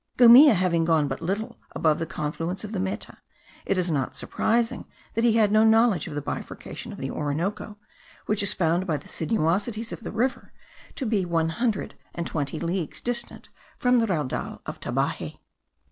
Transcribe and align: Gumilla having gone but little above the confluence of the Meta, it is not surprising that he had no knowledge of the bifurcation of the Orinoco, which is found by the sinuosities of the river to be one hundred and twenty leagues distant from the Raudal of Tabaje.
Gumilla 0.17 0.55
having 0.55 0.83
gone 0.83 1.07
but 1.07 1.21
little 1.21 1.59
above 1.73 1.99
the 1.99 2.07
confluence 2.07 2.63
of 2.63 2.71
the 2.71 2.79
Meta, 2.79 3.19
it 3.67 3.77
is 3.77 3.91
not 3.91 4.15
surprising 4.15 4.87
that 5.13 5.23
he 5.23 5.33
had 5.33 5.51
no 5.51 5.63
knowledge 5.63 6.07
of 6.07 6.15
the 6.15 6.23
bifurcation 6.23 6.91
of 6.91 6.97
the 6.97 7.11
Orinoco, 7.11 7.77
which 8.25 8.41
is 8.41 8.51
found 8.55 8.87
by 8.87 8.97
the 8.97 9.07
sinuosities 9.07 9.91
of 9.91 9.99
the 10.03 10.11
river 10.11 10.53
to 10.95 11.05
be 11.05 11.23
one 11.23 11.49
hundred 11.49 11.93
and 12.15 12.25
twenty 12.25 12.59
leagues 12.59 12.99
distant 12.99 13.49
from 13.77 13.99
the 13.99 14.07
Raudal 14.07 14.61
of 14.65 14.79
Tabaje. 14.79 15.37